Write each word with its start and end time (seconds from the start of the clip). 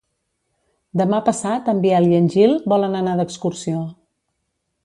Demà 1.01 1.19
passat 1.27 1.69
en 1.75 1.83
Biel 1.85 2.09
i 2.13 2.17
en 2.23 2.31
Gil 2.37 2.57
volen 2.75 2.99
anar 3.03 3.17
d'excursió. 3.21 3.87